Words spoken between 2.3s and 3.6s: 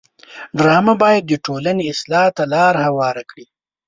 ته لاره هواره کړي